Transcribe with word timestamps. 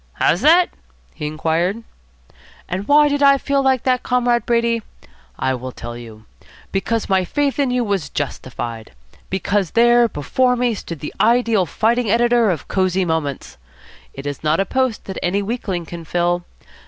"How's 0.13 0.41
that?" 0.41 0.71
he 1.13 1.27
inquired. 1.27 1.83
"And 2.67 2.87
why 2.87 3.07
did 3.07 3.21
I 3.21 3.37
feel 3.37 3.61
like 3.61 3.83
that, 3.83 4.01
Comrade 4.01 4.47
Brady? 4.47 4.81
I 5.37 5.53
will 5.53 5.71
tell 5.71 5.95
you. 5.95 6.25
Because 6.71 7.07
my 7.07 7.23
faith 7.23 7.59
in 7.59 7.69
you 7.69 7.83
was 7.83 8.09
justified. 8.09 8.93
Because 9.29 9.69
there 9.77 10.09
before 10.09 10.55
me 10.55 10.73
stood 10.73 11.01
the 11.01 11.13
ideal 11.21 11.67
fighting 11.67 12.09
editor 12.09 12.49
of 12.49 12.67
Cosy 12.67 13.05
Moments. 13.05 13.57
It 14.11 14.25
is 14.25 14.43
not 14.43 14.59
a 14.59 14.65
post 14.65 15.05
that 15.05 15.19
any 15.21 15.43
weakling 15.43 15.85
can 15.85 16.03
fill. 16.03 16.45